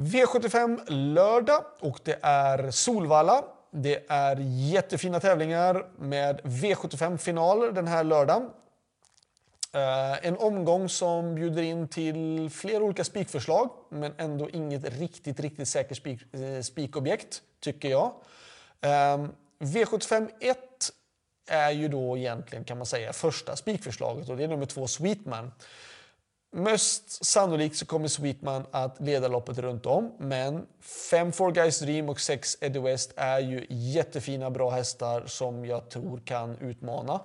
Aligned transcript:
V75 0.00 0.90
lördag 0.90 1.64
och 1.80 2.00
det 2.04 2.18
är 2.22 2.70
Solvalla. 2.70 3.44
Det 3.70 4.04
är 4.08 4.36
jättefina 4.72 5.20
tävlingar 5.20 5.86
med 5.98 6.40
V75-finaler 6.40 7.72
den 7.72 7.86
här 7.86 8.04
lördagen. 8.04 8.50
Eh, 9.72 10.26
en 10.26 10.36
omgång 10.36 10.88
som 10.88 11.34
bjuder 11.34 11.62
in 11.62 11.88
till 11.88 12.50
flera 12.50 12.84
olika 12.84 13.04
spikförslag 13.04 13.70
men 13.88 14.12
ändå 14.18 14.50
inget 14.50 14.98
riktigt, 14.98 15.40
riktigt 15.40 15.68
säkert 15.68 15.96
spik, 15.96 16.34
eh, 16.34 16.62
spikobjekt, 16.62 17.42
tycker 17.60 17.88
jag. 17.88 18.12
Ehm, 18.80 19.28
V75 19.58 20.30
1 20.40 20.58
är 21.48 21.70
ju 21.70 21.88
då 21.88 22.18
egentligen 22.18 22.64
kan 22.64 22.78
man 22.78 22.86
säga 22.86 23.12
första 23.12 23.56
spikförslaget 23.56 24.28
och 24.28 24.36
det 24.36 24.44
är 24.44 24.48
nummer 24.48 24.66
två 24.66 24.86
Sweetman. 24.86 25.52
Mest 26.52 27.24
sannolikt 27.24 27.76
så 27.76 27.86
kommer 27.86 28.08
Sweetman 28.08 28.66
att 28.70 29.00
leda 29.00 29.28
loppet 29.28 29.58
runt 29.58 29.86
om, 29.86 30.14
men 30.18 30.66
5 31.10 31.32
Four 31.32 31.52
Guys 31.52 31.78
Dream 31.78 32.08
och 32.08 32.20
6 32.20 32.56
Eddie 32.60 32.78
West 32.78 33.12
är 33.16 33.38
ju 33.38 33.66
jättefina, 33.68 34.50
bra 34.50 34.70
hästar 34.70 35.26
som 35.26 35.64
jag 35.64 35.90
tror 35.90 36.20
kan 36.24 36.58
utmana. 36.58 37.20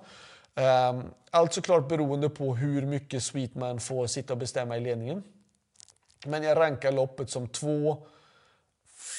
Um, 0.54 1.04
allt 1.30 1.52
såklart 1.52 1.88
beroende 1.88 2.28
på 2.28 2.56
hur 2.56 2.82
mycket 2.82 3.22
Sweetman 3.22 3.80
får 3.80 4.06
sitta 4.06 4.32
och 4.32 4.38
bestämma 4.38 4.76
i 4.76 4.80
ledningen. 4.80 5.22
Men 6.26 6.42
jag 6.42 6.58
rankar 6.58 6.92
loppet 6.92 7.30
som 7.30 7.48
2, 7.48 8.06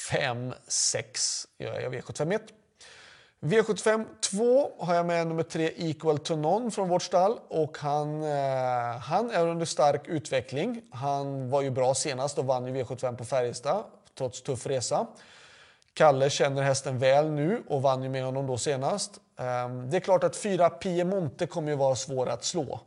5, 0.09 0.53
6 0.67 1.47
gör 1.57 1.79
jag 1.79 1.93
V751. 1.93 2.39
V75 3.41 4.05
2 4.19 4.71
har 4.79 4.95
jag 4.95 5.05
med 5.05 5.27
nummer 5.27 5.43
3 5.43 5.71
Equal 5.75 6.17
to 6.17 6.35
None 6.35 6.71
från 6.71 6.89
vårt 6.89 7.03
stall 7.03 7.39
och 7.47 7.77
han, 7.77 8.23
eh, 8.23 8.97
han 9.01 9.31
är 9.31 9.47
under 9.47 9.65
stark 9.65 10.07
utveckling. 10.07 10.81
Han 10.91 11.49
var 11.49 11.61
ju 11.61 11.69
bra 11.69 11.95
senast 11.95 12.37
och 12.37 12.45
vann 12.45 12.65
ju 12.67 12.83
V75 12.83 13.17
på 13.17 13.25
Färjestad 13.25 13.83
trots 14.17 14.41
tuff 14.41 14.67
resa. 14.67 15.07
Kalle 15.93 16.29
känner 16.29 16.61
hästen 16.61 16.99
väl 16.99 17.31
nu 17.31 17.63
och 17.67 17.81
vann 17.81 18.03
ju 18.03 18.09
med 18.09 18.23
honom 18.23 18.47
då 18.47 18.57
senast. 18.57 19.11
Eh, 19.39 19.69
det 19.69 19.97
är 19.97 20.01
klart 20.01 20.23
att 20.23 20.35
4 20.35 20.69
Piemonte 20.69 21.47
kommer 21.47 21.71
ju 21.71 21.77
vara 21.77 21.95
svår 21.95 22.29
att 22.29 22.43
slå. 22.43 22.79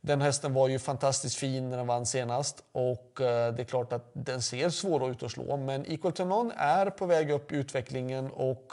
Den 0.00 0.20
hästen 0.20 0.54
var 0.54 0.68
ju 0.68 0.78
fantastiskt 0.78 1.36
fin 1.36 1.70
när 1.70 1.76
den 1.76 1.86
vann 1.86 2.06
senast 2.06 2.64
och 2.72 3.20
eh, 3.20 3.54
det 3.54 3.62
är 3.62 3.66
klart 3.66 3.92
att 3.92 4.10
den 4.12 4.42
ser 4.42 4.70
svår 4.70 5.10
ut 5.10 5.22
att 5.22 5.30
slå. 5.30 5.56
Men 5.56 5.92
Equal 5.92 6.12
to 6.12 6.24
None 6.24 6.54
är 6.56 6.90
på 6.90 7.06
väg 7.06 7.30
upp 7.30 7.52
i 7.52 7.56
utvecklingen 7.56 8.30
och 8.30 8.72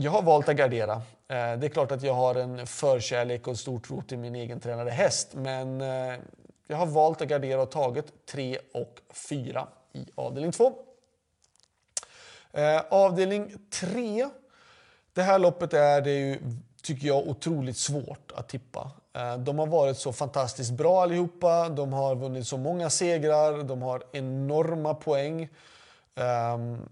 jag 0.00 0.10
har 0.10 0.22
valt 0.22 0.48
att 0.48 0.56
gardera. 0.56 0.92
Eh, 0.94 1.02
det 1.28 1.66
är 1.66 1.68
klart 1.68 1.92
att 1.92 2.02
jag 2.02 2.14
har 2.14 2.34
en 2.34 2.66
förkärlek 2.66 3.48
och 3.48 3.58
stor 3.58 3.78
tro 3.78 4.02
till 4.02 4.18
min 4.18 4.34
egen 4.34 4.60
tränade 4.60 4.90
häst, 4.90 5.28
men 5.34 5.80
eh, 5.80 6.14
jag 6.66 6.76
har 6.76 6.86
valt 6.86 7.22
att 7.22 7.28
gardera 7.28 7.62
och 7.62 7.70
tagit 7.70 8.26
3 8.26 8.58
och 8.74 9.00
4 9.28 9.68
i 9.92 10.06
avdelning 10.14 10.52
2. 10.52 10.72
Eh, 12.52 12.82
avdelning 12.90 13.52
3. 13.70 14.28
Det 15.12 15.22
här 15.22 15.38
loppet 15.38 15.74
är 15.74 16.00
det 16.00 16.14
ju, 16.14 16.38
tycker 16.82 17.06
jag, 17.06 17.28
otroligt 17.28 17.76
svårt 17.76 18.32
att 18.34 18.48
tippa. 18.48 18.90
De 19.38 19.58
har 19.58 19.66
varit 19.66 19.98
så 19.98 20.12
fantastiskt 20.12 20.70
bra 20.70 21.02
allihopa. 21.02 21.68
De 21.68 21.92
har 21.92 22.14
vunnit 22.14 22.46
så 22.46 22.56
många 22.56 22.90
segrar. 22.90 23.62
De 23.62 23.82
har 23.82 24.02
enorma 24.12 24.94
poäng. 24.94 25.48
Ehm, 26.14 26.88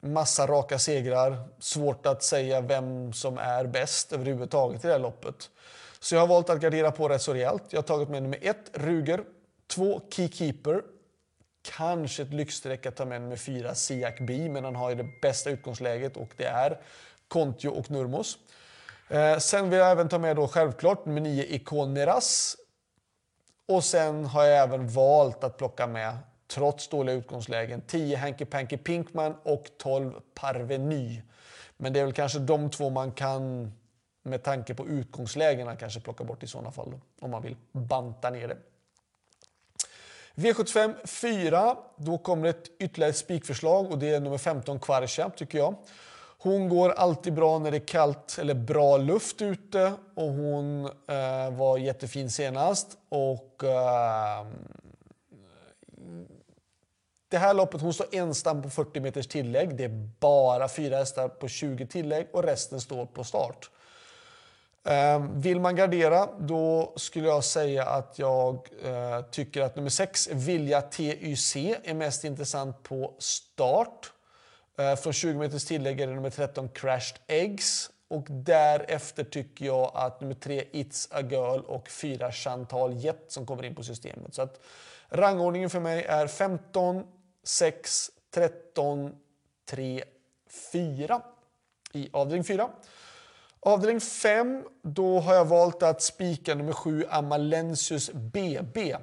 massa 0.00 0.46
raka 0.46 0.78
segrar. 0.78 1.48
Svårt 1.58 2.06
att 2.06 2.22
säga 2.22 2.60
vem 2.60 3.12
som 3.12 3.38
är 3.38 3.66
bäst 3.66 4.12
överhuvudtaget 4.12 4.84
i 4.84 4.86
det 4.86 4.92
här 4.92 5.00
loppet. 5.00 5.50
Så 6.00 6.14
jag 6.14 6.20
har 6.20 6.26
valt 6.26 6.50
att 6.50 6.60
gardera 6.60 6.90
på 6.90 7.08
rätt 7.08 7.22
så 7.22 7.34
rejält. 7.34 7.62
Jag 7.70 7.78
har 7.78 7.86
tagit 7.86 8.08
med 8.08 8.22
nummer 8.22 8.38
ett, 8.42 8.70
Ruger. 8.72 9.24
Två, 9.66 10.00
Keykeeper. 10.10 10.82
Kanske 11.76 12.22
ett 12.22 12.32
lyxstreck 12.32 12.86
att 12.86 12.96
ta 12.96 13.04
med 13.04 13.20
nummer 13.20 13.36
fyra, 13.36 13.74
Siak 13.74 14.20
B, 14.20 14.48
men 14.50 14.64
han 14.64 14.76
har 14.76 14.90
ju 14.90 14.96
det 14.96 15.08
bästa 15.22 15.50
utgångsläget 15.50 16.16
och 16.16 16.28
det 16.36 16.44
är 16.44 16.80
Kontio 17.28 17.68
och 17.68 17.90
Nurmos. 17.90 18.38
Eh, 19.08 19.38
sen 19.38 19.70
vill 19.70 19.78
jag 19.78 19.90
även 19.90 20.08
ta 20.08 20.18
med 20.18 20.36
då 20.36 20.48
självklart 20.48 21.06
nummer 21.06 21.20
nio, 21.20 21.44
Ikon 21.44 21.96
Och 23.66 23.84
sen 23.84 24.24
har 24.24 24.44
jag 24.44 24.62
även 24.62 24.88
valt 24.88 25.44
att 25.44 25.56
plocka 25.56 25.86
med 25.86 26.16
trots 26.48 26.88
dåliga 26.88 27.14
utgångslägen. 27.14 27.80
10 27.86 28.16
Hanky 28.16 28.44
Panky 28.44 28.76
Pinkman 28.76 29.34
och 29.42 29.66
12 29.78 30.12
Parveny. 30.34 31.22
Men 31.76 31.92
det 31.92 32.00
är 32.00 32.04
väl 32.04 32.12
kanske 32.12 32.38
de 32.38 32.70
två 32.70 32.90
man 32.90 33.12
kan 33.12 33.72
med 34.22 34.42
tanke 34.42 34.74
på 34.74 34.86
utgångslägena 34.86 35.76
kanske 35.76 36.00
plocka 36.00 36.24
bort 36.24 36.42
i 36.42 36.46
sådana 36.46 36.72
fall 36.72 36.90
då, 36.90 37.00
om 37.20 37.30
man 37.30 37.42
vill 37.42 37.56
banta 37.72 38.30
ner 38.30 38.48
det. 38.48 38.56
V75 40.34 41.06
4, 41.06 41.76
då 41.96 42.18
kommer 42.18 42.48
ett 42.48 42.70
ytterligare 42.78 43.12
spikförslag 43.12 43.92
och 43.92 43.98
det 43.98 44.08
är 44.08 44.20
nummer 44.20 44.38
15 44.38 44.80
Kvarcha 44.80 45.30
tycker 45.30 45.58
jag. 45.58 45.74
Hon 46.40 46.68
går 46.68 46.90
alltid 46.90 47.34
bra 47.34 47.58
när 47.58 47.70
det 47.70 47.76
är 47.76 47.86
kallt 47.86 48.36
eller 48.40 48.54
bra 48.54 48.96
luft 48.96 49.42
ute 49.42 49.92
och 50.14 50.28
hon 50.28 50.84
eh, 50.84 51.50
var 51.50 51.78
jättefin 51.78 52.30
senast. 52.30 52.98
Och 53.08 53.64
eh, 53.64 54.46
det 57.28 57.38
här 57.38 57.54
loppet, 57.54 57.80
hon 57.80 57.94
står 57.94 58.06
ensam 58.12 58.62
på 58.62 58.70
40 58.70 59.00
meters 59.00 59.26
tillägg. 59.26 59.76
Det 59.76 59.84
är 59.84 60.10
bara 60.20 60.68
fyra 60.68 60.96
hästar 60.96 61.28
på 61.28 61.48
20 61.48 61.86
tillägg 61.86 62.28
och 62.32 62.44
resten 62.44 62.80
står 62.80 63.06
på 63.06 63.24
start. 63.24 63.70
Ehm, 64.84 65.40
vill 65.40 65.60
man 65.60 65.76
gardera, 65.76 66.28
då 66.38 66.92
skulle 66.96 67.28
jag 67.28 67.44
säga 67.44 67.84
att 67.84 68.18
jag 68.18 68.68
eh, 68.84 69.20
tycker 69.30 69.62
att 69.62 69.76
nummer 69.76 69.90
6, 69.90 70.28
Vilja 70.32 70.82
TYC, 70.82 71.56
är 71.84 71.94
mest 71.94 72.24
intressant 72.24 72.82
på 72.82 73.14
start. 73.18 74.12
Eh, 74.78 74.96
från 74.96 75.12
20 75.12 75.38
meters 75.38 75.64
tillägg 75.64 76.00
är 76.00 76.06
det 76.06 76.14
nummer 76.14 76.30
13, 76.30 76.68
Crashed 76.68 77.18
Eggs. 77.26 77.90
Och 78.10 78.26
därefter 78.28 79.24
tycker 79.24 79.64
jag 79.64 79.90
att 79.94 80.20
nummer 80.20 80.34
3, 80.34 80.64
It's 80.72 81.08
a 81.10 81.20
Girl 81.30 81.60
och 81.60 81.88
4, 81.88 82.32
Chantal 82.32 82.96
Jet 82.96 83.24
som 83.28 83.46
kommer 83.46 83.64
in 83.64 83.74
på 83.74 83.82
systemet. 83.82 84.34
Så 84.34 84.42
att 84.42 84.60
rangordningen 85.08 85.70
för 85.70 85.80
mig 85.80 86.04
är 86.04 86.26
15, 86.26 87.04
6, 87.44 88.10
13, 88.30 89.16
3, 89.70 90.04
4 90.72 91.22
i 91.92 92.10
avdelning 92.12 92.44
4. 92.44 92.70
Avdelning 93.60 94.00
5, 94.00 94.64
då 94.82 95.20
har 95.20 95.34
jag 95.34 95.44
valt 95.44 95.82
att 95.82 96.02
spika 96.02 96.54
nummer 96.54 96.72
7 96.72 97.06
Amalensius 97.10 98.10
BB. 98.12 98.96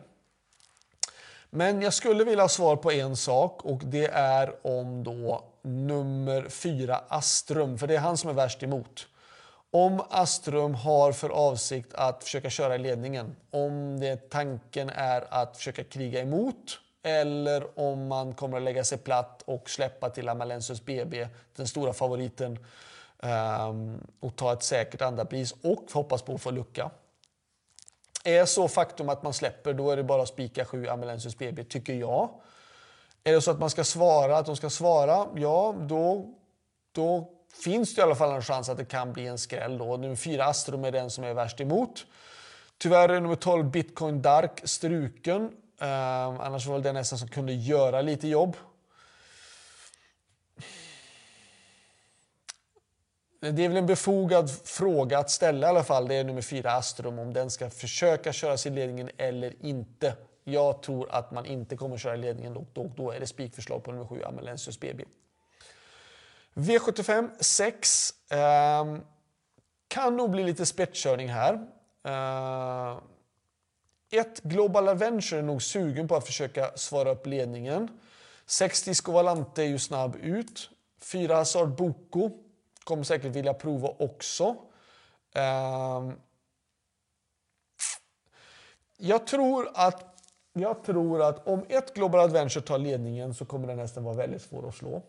Men 1.49 1.81
jag 1.81 1.93
skulle 1.93 2.23
vilja 2.23 2.43
ha 2.43 2.49
svar 2.49 2.75
på 2.75 2.91
en 2.91 3.15
sak 3.15 3.65
och 3.65 3.81
det 3.83 4.07
är 4.13 4.67
om 4.67 5.03
då 5.03 5.43
nummer 5.61 6.49
4 6.49 7.01
Astrum, 7.07 7.77
för 7.77 7.87
det 7.87 7.95
är 7.95 7.99
han 7.99 8.17
som 8.17 8.29
är 8.29 8.33
värst 8.33 8.63
emot. 8.63 9.07
Om 9.71 10.01
Astrum 10.09 10.75
har 10.75 11.11
för 11.11 11.29
avsikt 11.29 11.93
att 11.93 12.23
försöka 12.23 12.49
köra 12.49 12.75
i 12.75 12.77
ledningen, 12.77 13.35
om 13.51 13.99
det 13.99 14.29
tanken 14.29 14.89
är 14.89 15.33
att 15.33 15.57
försöka 15.57 15.83
kriga 15.83 16.21
emot 16.21 16.79
eller 17.05 17.79
om 17.79 18.07
man 18.07 18.33
kommer 18.33 18.57
att 18.57 18.63
lägga 18.63 18.83
sig 18.83 18.97
platt 18.97 19.41
och 19.45 19.69
släppa 19.69 20.09
till 20.09 20.29
Amalensius 20.29 20.85
BB, 20.85 21.27
den 21.55 21.67
stora 21.67 21.93
favoriten, 21.93 22.59
ehm, 23.23 23.99
och 24.19 24.35
ta 24.35 24.53
ett 24.53 24.63
säkert 24.63 25.01
andra 25.01 25.25
pris 25.25 25.55
och 25.61 25.83
hoppas 25.93 26.21
på 26.21 26.33
att 26.33 26.41
få 26.41 26.51
lucka. 26.51 26.91
Är 28.23 28.45
så 28.45 28.67
faktum 28.67 29.09
att 29.09 29.23
man 29.23 29.33
släpper, 29.33 29.73
då 29.73 29.91
är 29.91 29.97
det 29.97 30.03
bara 30.03 30.21
att 30.21 30.27
spika 30.27 30.65
7 30.65 30.87
Amalensius 30.87 31.37
BB, 31.37 31.63
tycker 31.63 31.93
jag. 31.93 32.29
Är 33.23 33.33
det 33.33 33.41
så 33.41 33.51
att 33.51 33.59
man 33.59 33.69
ska 33.69 33.83
svara, 33.83 34.37
att 34.37 34.45
de 34.45 34.55
ska 34.55 34.69
svara, 34.69 35.27
ja, 35.35 35.75
då, 35.79 36.33
då 36.91 37.29
finns 37.63 37.95
det 37.95 37.99
i 37.99 38.03
alla 38.03 38.15
fall 38.15 38.35
en 38.35 38.41
chans 38.41 38.69
att 38.69 38.77
det 38.77 38.85
kan 38.85 39.13
bli 39.13 39.27
en 39.27 39.37
skräll. 39.37 39.77
Då. 39.77 39.97
Nummer 39.97 40.15
4 40.15 40.45
Astrum 40.45 40.85
är 40.85 40.91
den 40.91 41.09
som 41.09 41.23
är 41.23 41.33
värst 41.33 41.61
emot. 41.61 42.05
Tyvärr 42.77 43.09
är 43.09 43.19
nummer 43.19 43.35
12 43.35 43.71
Bitcoin 43.71 44.21
Dark 44.21 44.61
struken. 44.63 45.51
Um, 45.77 45.87
annars 46.39 46.65
var 46.65 46.79
det 46.79 46.93
nästan 46.93 47.19
som 47.19 47.27
kunde 47.27 47.53
göra 47.53 48.01
lite 48.01 48.27
jobb. 48.27 48.57
Det 53.39 53.65
är 53.65 53.67
väl 53.67 53.77
en 53.77 53.85
befogad 53.85 54.51
fråga 54.63 55.19
att 55.19 55.29
ställa 55.29 55.67
i 55.67 55.69
alla 55.69 55.83
fall. 55.83 56.07
Det 56.07 56.15
är 56.15 56.23
nummer 56.23 56.41
fyra 56.41 56.71
Astrum, 56.71 57.19
om 57.19 57.33
den 57.33 57.51
ska 57.51 57.69
försöka 57.69 58.33
köra 58.33 58.57
sig 58.57 58.71
i 58.71 58.75
ledningen 58.75 59.09
eller 59.17 59.65
inte. 59.65 60.15
Jag 60.43 60.81
tror 60.81 61.11
att 61.11 61.31
man 61.31 61.45
inte 61.45 61.77
kommer 61.77 61.97
köra 61.97 62.15
i 62.15 62.17
ledningen 62.17 62.53
då, 62.53 62.65
då, 62.73 62.91
då 62.97 63.11
är 63.11 63.19
det 63.19 63.27
spikförslag 63.27 63.83
på 63.83 63.91
nummer 63.91 64.07
sju 64.07 64.23
Amalensius 64.23 64.79
BB. 64.79 65.03
V75 66.53 67.29
6. 67.39 68.13
Um, 68.31 68.39
ehm, 68.39 69.01
kan 69.87 70.17
nog 70.17 70.31
bli 70.31 70.43
lite 70.43 70.65
spetskörning 70.65 71.29
här. 71.29 71.53
Uh, 72.07 72.99
ett, 74.11 74.41
Global 74.43 74.87
Adventure 74.87 75.39
är 75.39 75.43
nog 75.43 75.61
sugen 75.61 76.07
på 76.07 76.15
att 76.15 76.25
försöka 76.25 76.71
svara 76.75 77.11
upp 77.11 77.25
ledningen. 77.25 77.89
6 78.45 78.83
Disco 78.83 79.11
Valante 79.11 79.63
är 79.63 79.67
ju 79.67 79.79
snabb 79.79 80.15
ut. 80.15 80.69
4 81.01 81.35
Hazard 81.35 81.69
Boko 81.69 82.31
kommer 82.83 83.03
säkert 83.03 83.31
vilja 83.31 83.53
prova 83.53 83.89
också. 83.99 84.55
Ehm. 85.35 86.13
Jag 88.97 89.27
tror 89.27 89.69
att 89.73 90.11
jag 90.53 90.83
tror 90.83 91.21
att 91.21 91.47
om 91.47 91.65
ett 91.69 91.93
Global 91.93 92.19
Adventure 92.21 92.65
tar 92.65 92.77
ledningen 92.77 93.33
så 93.33 93.45
kommer 93.45 93.67
den 93.67 93.79
hästen 93.79 94.03
vara 94.03 94.15
väldigt 94.15 94.41
svår 94.41 94.67
att 94.67 94.75
slå. 94.75 95.01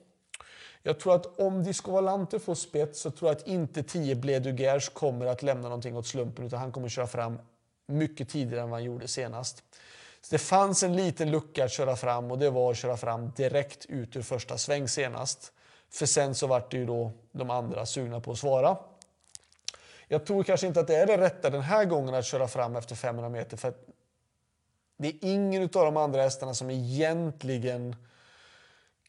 Jag 0.82 1.00
tror 1.00 1.14
att 1.14 1.40
om 1.40 1.62
Disco 1.62 1.92
Valante 1.92 2.38
får 2.38 2.54
spets 2.54 3.00
så 3.00 3.10
tror 3.10 3.30
jag 3.30 3.36
att 3.36 3.46
inte 3.46 3.82
10 3.82 4.14
Bledugers 4.14 4.88
kommer 4.88 5.26
att 5.26 5.42
lämna 5.42 5.62
någonting 5.62 5.96
åt 5.96 6.06
slumpen 6.06 6.46
utan 6.46 6.58
han 6.58 6.72
kommer 6.72 6.88
köra 6.88 7.06
fram 7.06 7.38
mycket 7.86 8.28
tidigare 8.28 8.62
än 8.62 8.70
vad 8.70 8.80
han 8.80 8.84
gjorde 8.84 9.08
senast. 9.08 9.62
Så 10.20 10.34
det 10.34 10.38
fanns 10.38 10.82
en 10.82 10.96
liten 10.96 11.30
lucka 11.30 11.64
att 11.64 11.72
köra 11.72 11.96
fram 11.96 12.30
och 12.30 12.38
det 12.38 12.50
var 12.50 12.70
att 12.70 12.76
köra 12.76 12.96
fram 12.96 13.30
direkt 13.30 13.86
ut 13.86 14.16
ur 14.16 14.22
första 14.22 14.58
sväng 14.58 14.88
senast. 14.88 15.52
För 15.90 16.06
sen 16.06 16.34
så 16.34 16.46
vart 16.46 16.70
det 16.70 16.76
ju 16.76 16.86
då 16.86 17.12
de 17.32 17.50
andra 17.50 17.86
sugna 17.86 18.20
på 18.20 18.32
att 18.32 18.38
svara. 18.38 18.76
Jag 20.08 20.26
tror 20.26 20.42
kanske 20.42 20.66
inte 20.66 20.80
att 20.80 20.86
det 20.86 20.96
är 20.96 21.06
det 21.06 21.18
rätta 21.18 21.50
den 21.50 21.60
här 21.60 21.84
gången 21.84 22.14
att 22.14 22.26
köra 22.26 22.48
fram 22.48 22.76
efter 22.76 22.94
500 22.94 23.28
meter 23.28 23.56
för 23.56 23.74
det 24.98 25.08
är 25.08 25.14
ingen 25.20 25.62
av 25.62 25.68
de 25.70 25.96
andra 25.96 26.22
hästarna 26.22 26.54
som 26.54 26.70
egentligen 26.70 27.96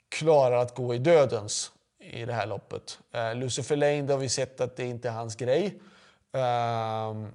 klarar 0.09 0.57
att 0.57 0.75
gå 0.75 0.95
i 0.95 0.97
dödens 0.97 1.71
i 1.99 2.25
det 2.25 2.33
här 2.33 2.45
loppet. 2.45 2.99
Uh, 3.15 3.35
Lucifer 3.35 3.75
Lane, 3.75 4.01
där 4.01 4.13
har 4.13 4.21
vi 4.21 4.29
sett 4.29 4.61
att 4.61 4.75
det 4.75 4.85
inte 4.85 5.07
är 5.07 5.11
hans 5.11 5.35
grej. 5.35 5.65
Uh, 6.35 7.27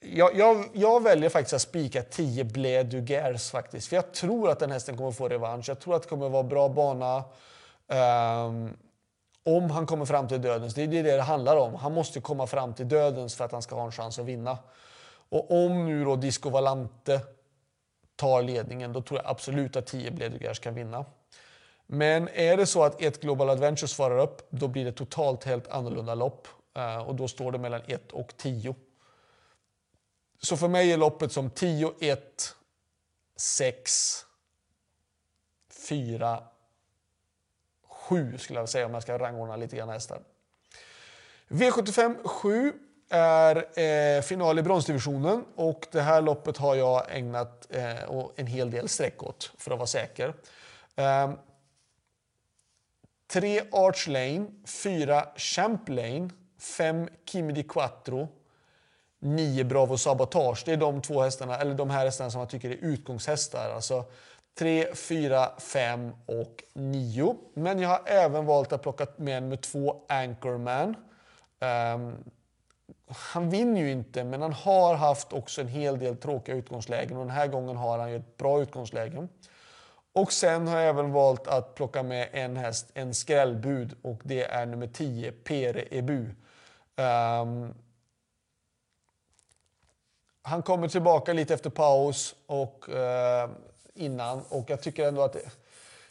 jag, 0.00 0.36
jag, 0.36 0.68
jag, 0.72 1.02
väljer 1.02 1.30
faktiskt 1.30 1.54
att 1.54 1.62
spika 1.62 2.02
10 2.02 2.44
Blé 2.44 2.82
Dugers 2.82 3.50
faktiskt. 3.50 3.88
För 3.88 3.96
jag 3.96 4.12
tror 4.12 4.50
att 4.50 4.58
den 4.58 4.70
hästen 4.70 4.96
kommer 4.96 5.10
få 5.10 5.28
revansch. 5.28 5.68
Jag 5.68 5.80
tror 5.80 5.96
att 5.96 6.02
det 6.02 6.08
kommer 6.08 6.28
vara 6.28 6.42
bra 6.42 6.68
bana. 6.68 7.24
Um, 8.46 8.76
om 9.44 9.70
han 9.70 9.86
kommer 9.86 10.04
fram 10.04 10.28
till 10.28 10.42
dödens. 10.42 10.74
Det 10.74 10.82
är 10.82 10.86
det 10.86 11.02
det 11.02 11.22
handlar 11.22 11.56
om. 11.56 11.74
Han 11.74 11.92
måste 11.92 12.20
komma 12.20 12.46
fram 12.46 12.74
till 12.74 12.88
dödens 12.88 13.34
för 13.34 13.44
att 13.44 13.52
han 13.52 13.62
ska 13.62 13.74
ha 13.74 13.84
en 13.84 13.92
chans 13.92 14.18
att 14.18 14.24
vinna. 14.24 14.58
Och 15.28 15.64
om 15.64 15.86
nu 15.86 16.04
då 16.04 16.16
Disco 16.16 16.50
Valante 16.50 17.20
tar 18.16 18.42
ledningen, 18.42 18.92
då 18.92 19.02
tror 19.02 19.20
jag 19.20 19.30
absolut 19.30 19.76
att 19.76 19.86
10 19.86 20.10
Blé 20.10 20.28
Dugers 20.28 20.58
kan 20.58 20.74
vinna. 20.74 21.04
Men 21.86 22.28
är 22.28 22.56
det 22.56 22.66
så 22.66 22.84
att 22.84 23.02
ett 23.02 23.20
Global 23.20 23.50
Adventure 23.50 23.88
svarar 23.88 24.18
upp, 24.18 24.46
då 24.50 24.68
blir 24.68 24.84
det 24.84 24.92
totalt 24.92 25.44
helt 25.44 25.68
annorlunda 25.68 26.14
lopp. 26.14 26.48
Uh, 26.78 27.08
och 27.08 27.14
då 27.14 27.28
står 27.28 27.52
det 27.52 27.58
mellan 27.58 27.80
1 27.86 28.12
och 28.12 28.36
10. 28.36 28.74
Så 30.42 30.56
för 30.56 30.68
mig 30.68 30.92
är 30.92 30.96
loppet 30.96 31.32
som 31.32 31.50
10, 31.50 31.92
1, 32.00 32.54
6, 33.36 34.26
4, 35.88 36.42
7 37.88 38.38
skulle 38.38 38.58
jag 38.58 38.68
säga 38.68 38.86
om 38.86 38.94
jag 38.94 39.02
ska 39.02 39.18
rangordna 39.18 39.56
lite 39.56 39.76
grann 39.76 39.88
hästar. 39.88 40.22
V75 41.48 42.24
7 42.24 42.72
är 43.10 43.80
eh, 43.80 44.22
final 44.22 44.58
i 44.58 44.62
bronsdivisionen 44.62 45.44
och 45.54 45.86
det 45.90 46.00
här 46.00 46.22
loppet 46.22 46.56
har 46.56 46.74
jag 46.74 47.16
ägnat 47.16 47.66
eh, 47.70 48.28
en 48.36 48.46
hel 48.46 48.70
del 48.70 48.88
streck 48.88 49.22
åt 49.22 49.52
för 49.58 49.70
att 49.70 49.78
vara 49.78 49.86
säker. 49.86 50.34
Eh, 50.96 51.32
3 53.26 53.60
Arch 53.72 54.08
Lane, 54.08 54.46
4 54.66 55.26
Champ 55.36 55.88
Lane, 55.88 56.30
5 56.58 57.08
Kimi 57.24 57.52
di 57.52 57.62
Quattro, 57.62 58.28
9 59.20 59.64
Bravo 59.64 59.98
Sabotage. 59.98 60.62
Det 60.66 60.72
är 60.72 60.76
de 60.76 61.02
två 61.02 61.22
hästarna, 61.22 61.56
eller 61.56 61.74
de 61.74 61.90
här 61.90 62.04
hästarna 62.04 62.30
som 62.30 62.40
jag 62.40 62.48
tycker 62.48 62.70
är 62.70 62.78
utgångshästar. 62.80 63.70
Alltså 63.74 64.04
3, 64.58 64.94
4, 64.94 65.48
5 65.58 66.12
och 66.26 66.64
9. 66.72 67.36
Men 67.54 67.78
jag 67.78 67.88
har 67.88 68.00
även 68.06 68.46
valt 68.46 68.72
att 68.72 68.82
plocka 68.82 69.06
med 69.16 69.42
nummer 69.42 69.56
2 69.56 70.02
Anchorman. 70.08 70.96
Um, 71.94 72.16
han 73.06 73.50
vinner 73.50 73.80
ju 73.80 73.90
inte, 73.90 74.24
men 74.24 74.42
han 74.42 74.52
har 74.52 74.94
haft 74.94 75.32
också 75.32 75.60
en 75.60 75.68
hel 75.68 75.98
del 75.98 76.16
tråkiga 76.16 76.54
utgångslägen 76.54 77.16
och 77.16 77.26
den 77.26 77.34
här 77.34 77.46
gången 77.46 77.76
har 77.76 77.98
han 77.98 78.10
ju 78.10 78.16
ett 78.16 78.36
bra 78.36 78.62
utgångsläge. 78.62 79.28
Och 80.12 80.32
sen 80.32 80.68
har 80.68 80.78
jag 80.78 80.88
även 80.88 81.12
valt 81.12 81.46
att 81.46 81.74
plocka 81.74 82.02
med 82.02 82.28
en 82.32 82.56
häst, 82.56 82.90
en 82.94 83.14
skrällbud 83.14 83.94
och 84.02 84.20
det 84.24 84.44
är 84.44 84.66
nummer 84.66 84.86
10, 84.86 85.32
Pere 85.32 85.84
Ebu. 85.90 86.26
Um, 86.96 87.74
han 90.42 90.62
kommer 90.62 90.88
tillbaka 90.88 91.32
lite 91.32 91.54
efter 91.54 91.70
paus 91.70 92.34
och 92.46 92.88
eh, 92.88 93.50
innan 93.94 94.42
och 94.48 94.70
jag 94.70 94.82
tycker 94.82 95.08
ändå 95.08 95.22
att 95.22 95.32
det, 95.32 95.50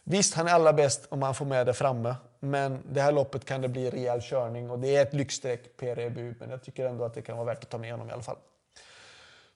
Visst, 0.04 0.34
han 0.34 0.48
är 0.48 0.52
allra 0.52 0.74
bäst 0.74 1.06
om 1.10 1.22
han 1.22 1.36
får 1.36 1.46
med 1.46 1.66
det 1.66 1.74
framme. 1.74 2.16
Men 2.40 2.80
det 2.92 3.02
här 3.02 3.12
loppet 3.12 3.46
kan 3.46 3.62
det 3.62 3.68
bli 3.68 3.90
rejäl 3.90 4.22
körning 4.22 4.70
och 4.70 4.80
det 4.80 4.96
är 4.96 5.02
ett 5.02 5.14
lyxstreck 5.14 5.78
PREBU. 5.78 6.34
Men 6.40 6.50
jag 6.50 6.64
tycker 6.64 6.86
ändå 6.86 7.04
att 7.04 7.14
det 7.14 7.22
kan 7.22 7.38
vara 7.38 7.46
värt 7.46 7.64
att 7.64 7.70
ta 7.70 7.78
med 7.78 7.92
honom 7.92 8.10
i 8.10 8.12
alla 8.12 8.22
fall. 8.22 8.38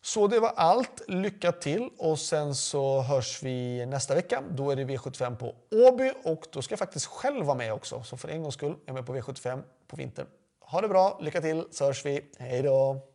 Så 0.02 0.28
det 0.28 0.40
var 0.40 0.52
allt. 0.56 1.02
Lycka 1.08 1.52
till 1.52 1.90
och 1.98 2.19
sen 2.19 2.56
så 2.56 3.02
hörs 3.02 3.44
vi 3.44 3.86
nästa 3.86 4.16
vecka. 4.16 4.44
Då 4.50 4.72
är 4.72 4.76
det 4.76 4.84
V75 4.84 5.36
på 5.36 5.56
Åby 5.72 6.12
och 6.24 6.48
då 6.52 6.62
ska 6.62 6.72
jag 6.72 6.80
faktiskt 6.80 7.06
själv 7.06 7.46
vara 7.46 7.58
med 7.58 7.74
också. 7.74 8.04
Så 8.04 8.18
för 8.18 8.28
en 8.28 8.42
gångs 8.42 8.56
skull 8.56 8.72
är 8.72 8.78
jag 8.86 8.94
med 8.94 9.06
på 9.06 9.16
V75 9.16 9.64
på 9.88 9.96
vintern. 9.96 10.28
Ha 10.60 10.81
det 10.81 10.88
bra, 10.88 11.19
lycka 11.22 11.42
till 11.42 11.64
så 11.72 11.86
hörs 11.86 12.06
vi. 12.06 12.22
Hej 12.38 12.62
då! 12.62 13.12